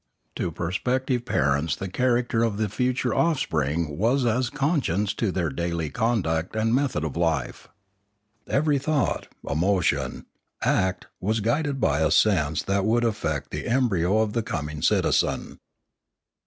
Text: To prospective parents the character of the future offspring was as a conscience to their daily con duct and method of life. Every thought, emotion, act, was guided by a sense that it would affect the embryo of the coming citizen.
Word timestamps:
To 0.37 0.51
prospective 0.51 1.25
parents 1.25 1.75
the 1.75 1.87
character 1.87 2.41
of 2.41 2.57
the 2.57 2.69
future 2.69 3.13
offspring 3.13 3.99
was 3.99 4.25
as 4.25 4.47
a 4.47 4.51
conscience 4.51 5.13
to 5.13 5.31
their 5.31 5.51
daily 5.51 5.91
con 5.91 6.23
duct 6.23 6.55
and 6.55 6.73
method 6.73 7.03
of 7.03 7.15
life. 7.15 7.67
Every 8.47 8.79
thought, 8.79 9.27
emotion, 9.47 10.25
act, 10.63 11.05
was 11.19 11.39
guided 11.39 11.79
by 11.79 11.99
a 11.99 12.09
sense 12.09 12.63
that 12.63 12.77
it 12.79 12.85
would 12.85 13.03
affect 13.03 13.51
the 13.51 13.67
embryo 13.67 14.21
of 14.21 14.33
the 14.33 14.41
coming 14.41 14.81
citizen. 14.81 15.59